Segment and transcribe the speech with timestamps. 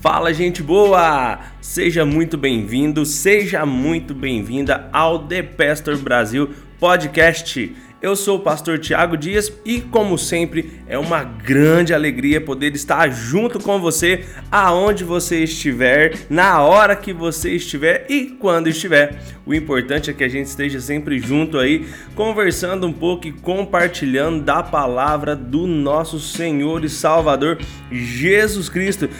[0.00, 1.40] Fala, gente boa!
[1.60, 7.76] Seja muito bem-vindo, seja muito bem-vinda ao The Pastor Brasil Podcast.
[8.00, 13.10] Eu sou o pastor Tiago Dias e, como sempre, é uma grande alegria poder estar
[13.10, 19.20] junto com você aonde você estiver, na hora que você estiver e quando estiver.
[19.44, 24.42] O importante é que a gente esteja sempre junto aí, conversando um pouco e compartilhando
[24.42, 27.58] da palavra do nosso Senhor e Salvador
[27.92, 29.10] Jesus Cristo.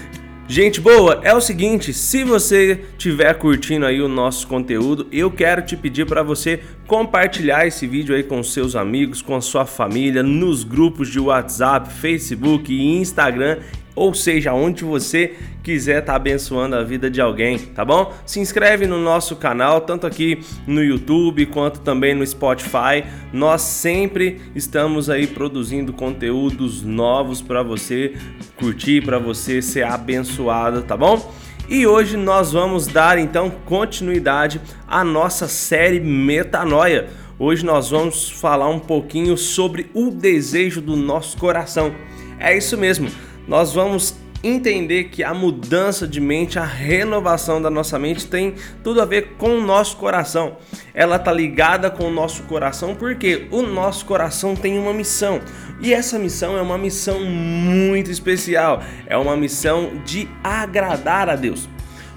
[0.51, 5.63] Gente boa, é o seguinte, se você estiver curtindo aí o nosso conteúdo, eu quero
[5.63, 10.25] te pedir para você compartilhar esse vídeo aí com seus amigos, com a sua família,
[10.25, 13.59] nos grupos de WhatsApp, Facebook e Instagram
[13.95, 18.15] ou seja, onde você quiser estar tá abençoando a vida de alguém, tá bom?
[18.25, 23.05] Se inscreve no nosso canal, tanto aqui no YouTube quanto também no Spotify.
[23.33, 28.15] Nós sempre estamos aí produzindo conteúdos novos para você
[28.57, 31.33] curtir, para você ser abençoado, tá bom?
[31.69, 37.09] E hoje nós vamos dar então continuidade à nossa série Metanoia.
[37.39, 41.93] Hoje nós vamos falar um pouquinho sobre o desejo do nosso coração.
[42.39, 43.09] É isso mesmo
[43.51, 49.03] nós vamos entender que a mudança de mente, a renovação da nossa mente tem tudo
[49.03, 50.57] a ver com o nosso coração.
[50.95, 55.41] Ela tá ligada com o nosso coração porque o nosso coração tem uma missão.
[55.81, 58.85] E essa missão é uma missão muito especial.
[59.05, 61.69] É uma missão de agradar a Deus.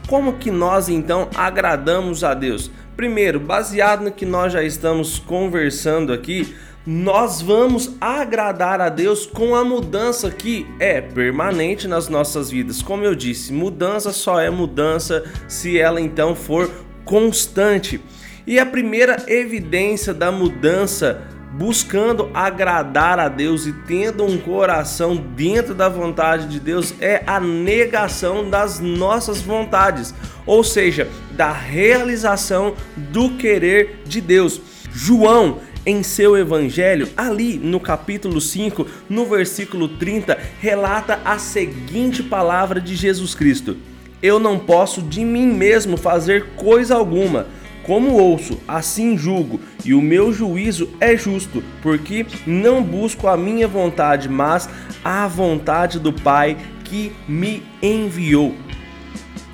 [0.08, 2.70] Como que nós então agradamos a Deus?
[2.96, 9.56] Primeiro, baseado no que nós já estamos conversando aqui, nós vamos agradar a Deus com
[9.56, 12.82] a mudança que é permanente nas nossas vidas.
[12.82, 16.70] Como eu disse, mudança só é mudança se ela então for
[17.06, 18.02] constante.
[18.46, 21.22] E a primeira evidência da mudança
[21.54, 27.40] buscando agradar a Deus e tendo um coração dentro da vontade de Deus é a
[27.40, 30.14] negação das nossas vontades,
[30.46, 34.60] ou seja, da realização do querer de Deus.
[34.92, 42.80] João em seu evangelho, ali no capítulo 5, no versículo 30, relata a seguinte palavra
[42.80, 43.78] de Jesus Cristo:
[44.22, 47.48] Eu não posso de mim mesmo fazer coisa alguma.
[47.84, 53.68] Como ouço, assim julgo, e o meu juízo é justo, porque não busco a minha
[53.68, 54.70] vontade, mas
[55.04, 58.56] a vontade do Pai que me enviou.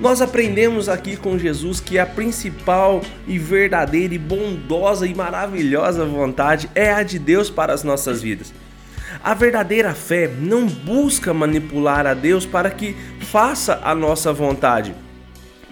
[0.00, 6.70] Nós aprendemos aqui com Jesus que a principal e verdadeira e bondosa e maravilhosa vontade
[6.74, 8.50] é a de Deus para as nossas vidas.
[9.22, 14.94] A verdadeira fé não busca manipular a Deus para que faça a nossa vontade.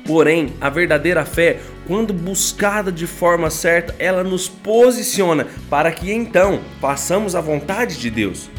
[0.04, 6.60] Porém, a verdadeira fé, quando buscada de forma certa, ela nos posiciona para que então
[6.82, 8.50] façamos a vontade de Deus.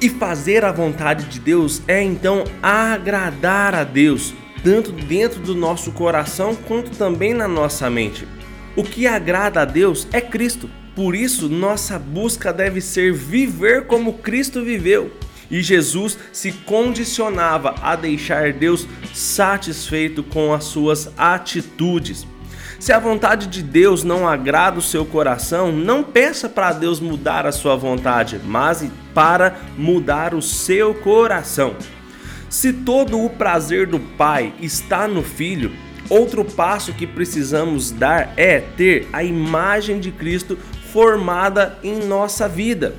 [0.00, 4.32] E fazer a vontade de Deus é então agradar a Deus
[4.62, 8.26] tanto dentro do nosso coração quanto também na nossa mente.
[8.76, 10.70] O que agrada a Deus é Cristo.
[10.94, 15.10] Por isso, nossa busca deve ser viver como Cristo viveu.
[15.50, 22.26] E Jesus se condicionava a deixar Deus satisfeito com as suas atitudes.
[22.78, 27.46] Se a vontade de Deus não agrada o seu coração, não peça para Deus mudar
[27.46, 31.74] a sua vontade, mas para mudar o seu coração.
[32.50, 35.70] Se todo o prazer do Pai está no Filho,
[36.08, 40.58] outro passo que precisamos dar é ter a imagem de Cristo
[40.92, 42.96] formada em nossa vida.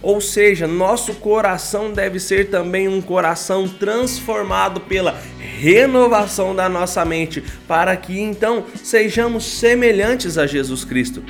[0.00, 7.44] Ou seja, nosso coração deve ser também um coração transformado pela renovação da nossa mente,
[7.68, 11.22] para que então sejamos semelhantes a Jesus Cristo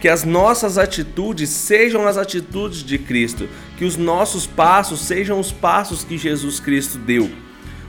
[0.00, 5.50] que as nossas atitudes sejam as atitudes de Cristo, que os nossos passos sejam os
[5.50, 7.30] passos que Jesus Cristo deu.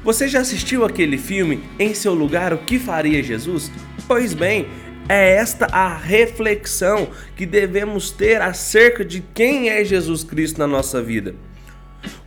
[0.03, 3.71] Você já assistiu aquele filme Em Seu Lugar, o que faria Jesus?
[4.07, 4.67] Pois bem,
[5.09, 11.01] é esta a reflexão que devemos ter acerca de quem é Jesus Cristo na nossa
[11.01, 11.35] vida.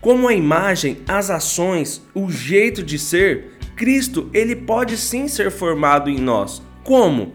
[0.00, 6.10] Como a imagem, as ações, o jeito de ser, Cristo, ele pode sim ser formado
[6.10, 6.60] em nós.
[6.84, 7.34] Como?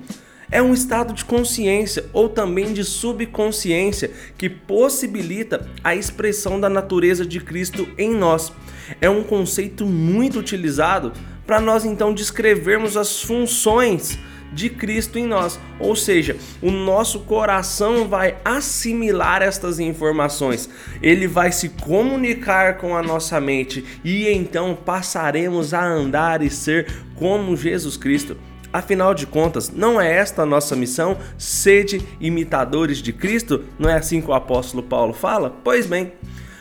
[0.51, 7.25] É um estado de consciência ou também de subconsciência que possibilita a expressão da natureza
[7.25, 8.51] de Cristo em nós.
[9.01, 11.11] É um conceito muito utilizado
[11.45, 14.17] para nós então descrevermos as funções
[14.51, 15.59] de Cristo em nós.
[15.79, 20.69] Ou seja, o nosso coração vai assimilar estas informações,
[21.01, 26.87] ele vai se comunicar com a nossa mente e então passaremos a andar e ser
[27.15, 28.37] como Jesus Cristo.
[28.77, 31.17] Afinal de contas, não é esta a nossa missão?
[31.35, 33.63] Sede imitadores de Cristo?
[33.79, 35.49] Não é assim que o apóstolo Paulo fala?
[35.63, 36.13] Pois bem,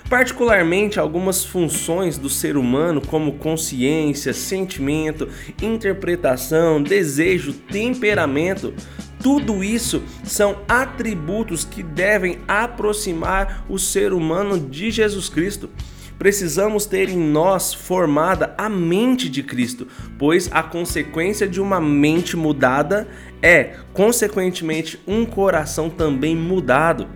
[0.08, 5.28] Particularmente, algumas funções do ser humano, como consciência, sentimento,
[5.60, 8.72] interpretação, desejo, temperamento,
[9.20, 15.68] tudo isso são atributos que devem aproximar o ser humano de Jesus Cristo.
[16.18, 19.86] Precisamos ter em nós formada a mente de Cristo,
[20.18, 23.06] pois a consequência de uma mente mudada
[23.42, 27.06] é, consequentemente, um coração também mudado.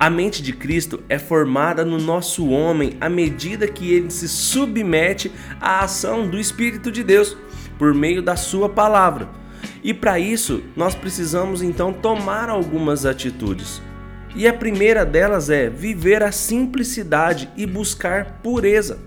[0.00, 5.30] A mente de Cristo é formada no nosso homem à medida que ele se submete
[5.60, 7.36] à ação do Espírito de Deus
[7.78, 9.28] por meio da Sua palavra.
[9.84, 13.80] E para isso, nós precisamos então tomar algumas atitudes.
[14.34, 18.98] E a primeira delas é viver a simplicidade e buscar pureza.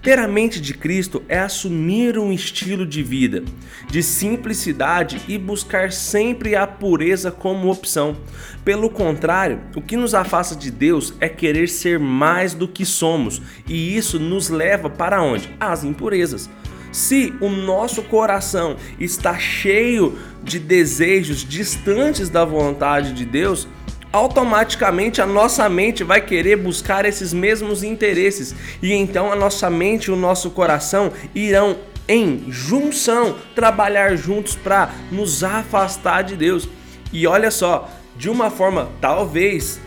[0.00, 3.42] Ter a mente de Cristo é assumir um estilo de vida
[3.88, 8.16] de simplicidade e buscar sempre a pureza como opção.
[8.64, 13.40] Pelo contrário, o que nos afasta de Deus é querer ser mais do que somos,
[13.66, 15.54] e isso nos leva para onde?
[15.60, 16.50] As impurezas.
[16.90, 23.66] Se o nosso coração está cheio de desejos distantes da vontade de Deus,
[24.14, 30.04] automaticamente a nossa mente vai querer buscar esses mesmos interesses e então a nossa mente
[30.04, 31.76] e o nosso coração irão
[32.08, 36.68] em junção trabalhar juntos para nos afastar de Deus.
[37.12, 39.80] E olha só, de uma forma talvez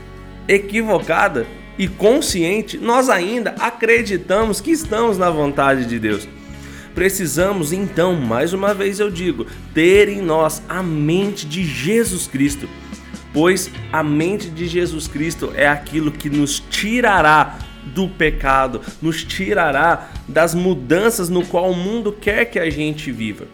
[0.46, 1.48] equivocada
[1.78, 6.28] e consciente, nós ainda acreditamos que estamos na vontade de Deus.
[6.94, 12.68] Precisamos então, mais uma vez eu digo, ter em nós a mente de Jesus Cristo
[13.38, 20.10] pois a mente de Jesus Cristo é aquilo que nos tirará do pecado, nos tirará
[20.28, 23.46] das mudanças no qual o mundo quer que a gente viva.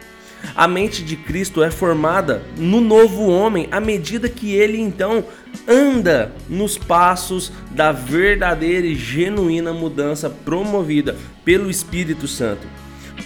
[0.56, 5.26] A mente de Cristo é formada no novo homem à medida que ele então
[5.68, 12.66] anda nos passos da verdadeira e genuína mudança promovida pelo Espírito Santo.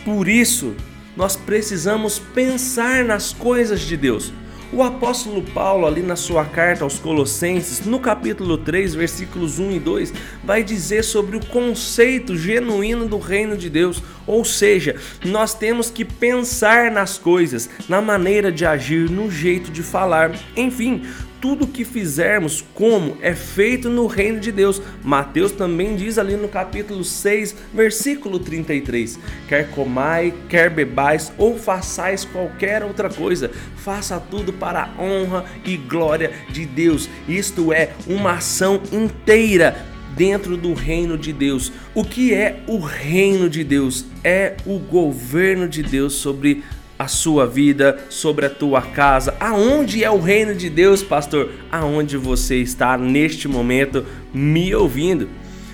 [0.03, 0.73] Por isso,
[1.15, 4.33] nós precisamos pensar nas coisas de Deus
[4.71, 9.79] o apóstolo Paulo, ali na sua carta aos Colossenses, no capítulo 3, versículos 1 e
[9.79, 14.03] 2, vai dizer sobre o conceito genuíno do reino de Deus.
[14.27, 14.95] Ou seja,
[15.25, 21.01] nós temos que pensar nas coisas, na maneira de agir, no jeito de falar, enfim,
[21.41, 24.81] tudo que fizermos como é feito no reino de Deus.
[25.03, 32.25] Mateus também diz ali no capítulo 6, versículo 33: Quer comai, quer bebais ou façais
[32.25, 37.09] qualquer outra coisa, faça tudo para a honra e glória de Deus.
[37.27, 41.71] Isto é uma ação inteira dentro do reino de Deus.
[41.93, 44.05] O que é o reino de Deus?
[44.23, 46.63] É o governo de Deus sobre
[46.97, 49.35] a sua vida, sobre a tua casa.
[49.39, 51.51] Aonde é o reino de Deus, pastor?
[51.71, 54.03] Aonde você está neste momento
[54.33, 55.29] me ouvindo?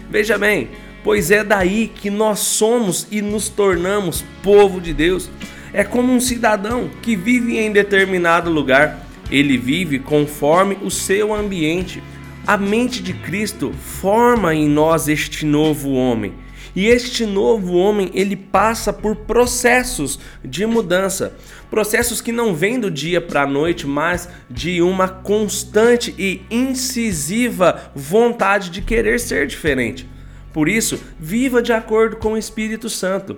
[0.09, 0.69] Veja bem,
[1.03, 5.29] pois é daí que nós somos e nos tornamos povo de Deus.
[5.71, 12.03] É como um cidadão que vive em determinado lugar, ele vive conforme o seu ambiente.
[12.45, 16.33] A mente de Cristo forma em nós este novo homem.
[16.75, 21.37] E este novo homem, ele passa por processos de mudança,
[21.69, 27.91] processos que não vêm do dia para a noite, mas de uma constante e incisiva
[27.95, 30.05] vontade de querer ser diferente.
[30.51, 33.37] Por isso, viva de acordo com o Espírito Santo.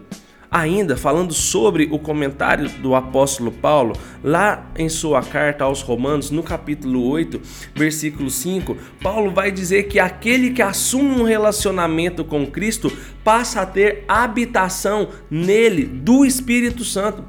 [0.55, 3.93] Ainda falando sobre o comentário do apóstolo Paulo,
[4.23, 7.41] lá em sua carta aos Romanos, no capítulo 8,
[7.75, 12.89] versículo 5, Paulo vai dizer que aquele que assume um relacionamento com Cristo
[13.21, 17.21] passa a ter habitação nele do Espírito Santo.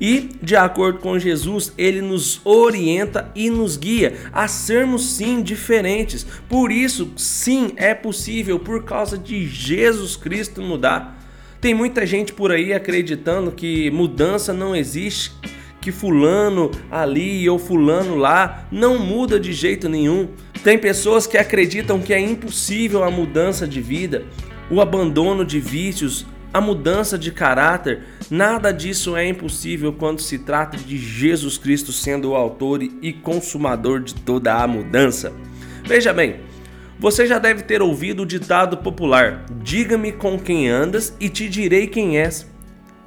[0.00, 6.26] E, de acordo com Jesus, ele nos orienta e nos guia a sermos sim diferentes.
[6.48, 11.21] Por isso, sim, é possível, por causa de Jesus Cristo, mudar.
[11.62, 15.30] Tem muita gente por aí acreditando que mudança não existe,
[15.80, 20.28] que fulano ali ou fulano lá não muda de jeito nenhum.
[20.64, 24.24] Tem pessoas que acreditam que é impossível a mudança de vida,
[24.68, 28.02] o abandono de vícios, a mudança de caráter.
[28.28, 34.00] Nada disso é impossível quando se trata de Jesus Cristo sendo o autor e consumador
[34.00, 35.32] de toda a mudança.
[35.84, 36.40] Veja bem,
[37.02, 41.88] você já deve ter ouvido o ditado popular: Diga-me com quem andas e te direi
[41.88, 42.48] quem és.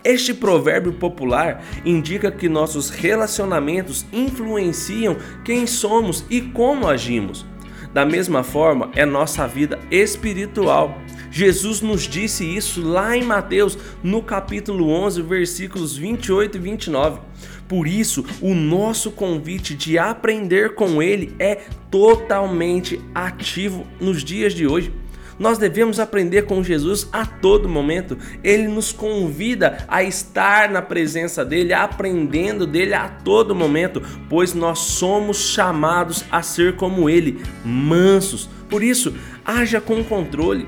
[0.03, 7.45] Este provérbio popular indica que nossos relacionamentos influenciam quem somos e como agimos.
[7.93, 10.99] Da mesma forma, é nossa vida espiritual.
[11.31, 17.19] Jesus nos disse isso lá em Mateus, no capítulo 11, versículos 28 e 29.
[17.67, 24.67] Por isso, o nosso convite de aprender com ele é totalmente ativo nos dias de
[24.67, 24.93] hoje.
[25.37, 28.17] Nós devemos aprender com Jesus a todo momento.
[28.43, 34.79] Ele nos convida a estar na presença dele, aprendendo dele a todo momento, pois nós
[34.79, 38.49] somos chamados a ser como ele, mansos.
[38.69, 40.67] Por isso, haja com controle.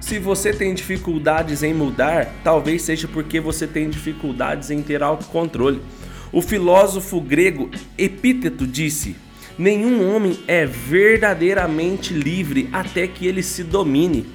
[0.00, 5.80] Se você tem dificuldades em mudar, talvez seja porque você tem dificuldades em ter autocontrole.
[6.30, 9.16] O filósofo grego Epíteto disse:
[9.58, 14.26] Nenhum homem é verdadeiramente livre até que ele se domine.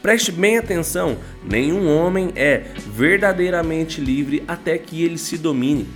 [0.00, 2.64] Preste bem atenção: nenhum homem é
[2.94, 5.88] verdadeiramente livre até que ele se domine.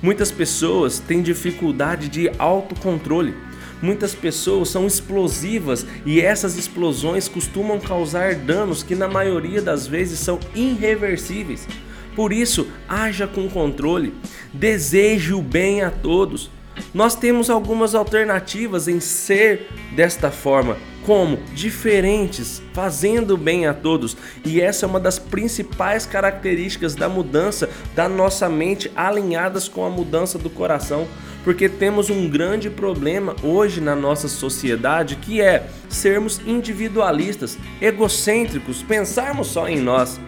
[0.00, 3.34] Muitas pessoas têm dificuldade de autocontrole.
[3.82, 10.18] Muitas pessoas são explosivas e essas explosões costumam causar danos que, na maioria das vezes,
[10.20, 11.66] são irreversíveis.
[12.14, 14.12] Por isso, haja com controle,
[14.52, 16.50] deseje o bem a todos.
[16.94, 24.60] Nós temos algumas alternativas em ser desta forma, como diferentes, fazendo bem a todos, e
[24.60, 30.38] essa é uma das principais características da mudança da nossa mente alinhadas com a mudança
[30.38, 31.06] do coração
[31.44, 39.48] porque temos um grande problema hoje na nossa sociedade que é sermos individualistas, egocêntricos, pensarmos
[39.48, 40.20] só em nós.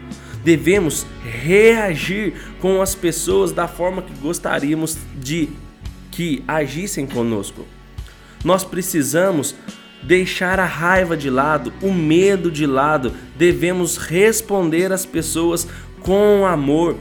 [0.44, 5.48] Devemos reagir com as pessoas da forma que gostaríamos de
[6.10, 7.66] que agissem conosco.
[8.44, 9.54] Nós precisamos
[10.02, 15.68] deixar a raiva de lado, o medo de lado, devemos responder às pessoas
[16.00, 16.96] com amor,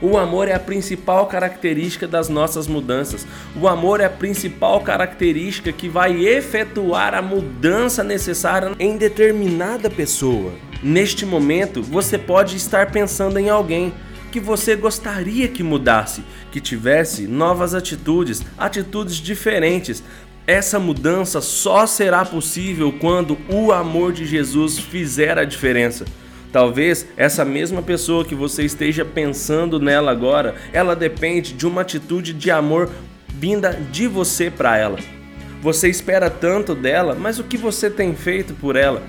[0.00, 3.26] o amor é a principal característica das nossas mudanças.
[3.58, 10.52] O amor é a principal característica que vai efetuar a mudança necessária em determinada pessoa.
[10.82, 13.92] Neste momento, você pode estar pensando em alguém
[14.30, 20.02] que você gostaria que mudasse, que tivesse novas atitudes, atitudes diferentes.
[20.46, 26.04] Essa mudança só será possível quando o amor de Jesus fizer a diferença.
[26.52, 32.32] Talvez essa mesma pessoa que você esteja pensando nela agora, ela depende de uma atitude
[32.32, 32.90] de amor
[33.28, 34.98] vinda de você para ela.
[35.60, 39.02] Você espera tanto dela, mas o que você tem feito por ela?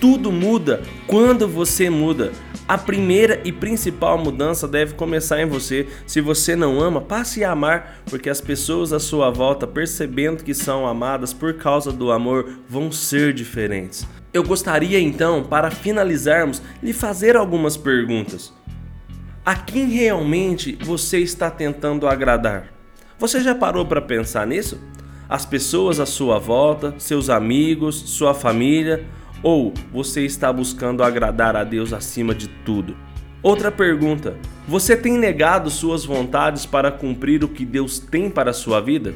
[0.00, 2.32] Tudo muda quando você muda.
[2.68, 5.88] A primeira e principal mudança deve começar em você.
[6.06, 10.54] Se você não ama, passe a amar, porque as pessoas à sua volta, percebendo que
[10.54, 14.06] são amadas por causa do amor, vão ser diferentes.
[14.32, 18.52] Eu gostaria então, para finalizarmos, lhe fazer algumas perguntas.
[19.44, 22.70] A quem realmente você está tentando agradar?
[23.18, 24.78] Você já parou para pensar nisso?
[25.26, 29.06] As pessoas à sua volta, seus amigos, sua família,
[29.42, 32.96] ou você está buscando agradar a Deus acima de tudo?
[33.42, 38.54] Outra pergunta: você tem negado suas vontades para cumprir o que Deus tem para a
[38.54, 39.14] sua vida?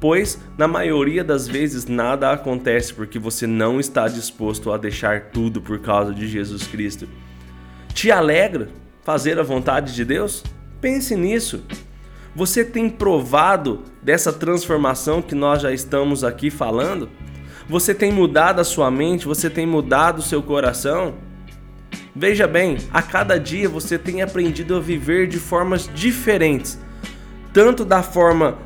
[0.00, 5.60] pois na maioria das vezes nada acontece porque você não está disposto a deixar tudo
[5.60, 7.08] por causa de Jesus Cristo.
[7.92, 8.68] Te alegra
[9.02, 10.44] fazer a vontade de Deus?
[10.80, 11.64] Pense nisso.
[12.34, 17.08] Você tem provado dessa transformação que nós já estamos aqui falando?
[17.68, 19.26] Você tem mudado a sua mente?
[19.26, 21.14] Você tem mudado o seu coração?
[22.14, 26.78] Veja bem, a cada dia você tem aprendido a viver de formas diferentes,
[27.52, 28.56] tanto da forma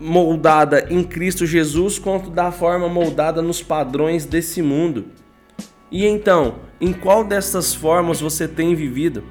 [0.00, 5.04] moldada em Cristo Jesus quanto da forma moldada nos padrões desse mundo.
[5.90, 9.22] E então, em qual dessas formas você tem vivido?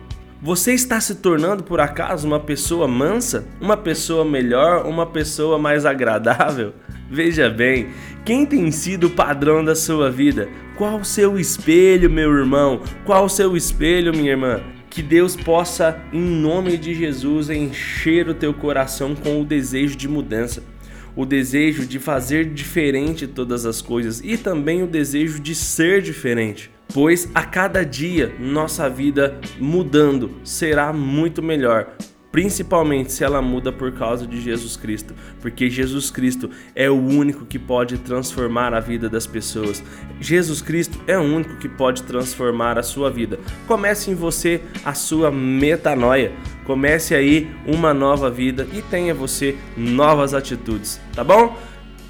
[0.42, 3.48] Você está se tornando por acaso uma pessoa mansa?
[3.60, 4.86] Uma pessoa melhor?
[4.86, 6.74] Uma pessoa mais agradável?
[7.10, 7.90] Veja bem,
[8.26, 10.50] quem tem sido o padrão da sua vida?
[10.76, 12.82] Qual o seu espelho, meu irmão?
[13.06, 14.60] Qual o seu espelho, minha irmã?
[14.90, 20.08] Que Deus possa, em nome de Jesus, encher o teu coração com o desejo de
[20.08, 20.64] mudança,
[21.16, 26.72] o desejo de fazer diferente todas as coisas e também o desejo de ser diferente.
[26.92, 31.96] Pois a cada dia nossa vida mudando será muito melhor,
[32.36, 37.46] principalmente se ela muda por causa de Jesus Cristo, porque Jesus Cristo é o único
[37.46, 39.82] que pode transformar a vida das pessoas.
[40.20, 43.40] Jesus Cristo é o único que pode transformar a sua vida.
[43.66, 46.34] Comece em você a sua metanoia.
[46.66, 51.58] Comece aí uma nova vida e tenha você novas atitudes, tá bom?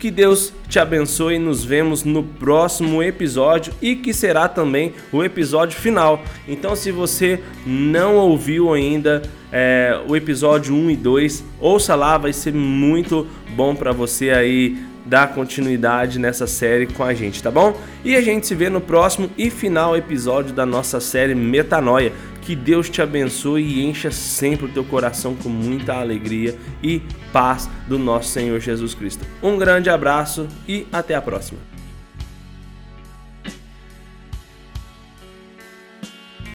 [0.05, 1.39] Que Deus te abençoe.
[1.39, 6.24] Nos vemos no próximo episódio e que será também o episódio final.
[6.47, 12.31] Então, se você não ouviu ainda é, o episódio 1 e 2, ouça lá, vai
[12.31, 17.75] ser muito bom para você aí dar continuidade nessa série com a gente, tá bom?
[18.03, 22.13] E a gente se vê no próximo e final episódio da nossa série Metanoia.
[22.45, 27.01] Que Deus te abençoe e encha sempre o teu coração com muita alegria e
[27.33, 29.25] paz do nosso Senhor Jesus Cristo.
[29.41, 31.75] Um grande abraço e até a próxima.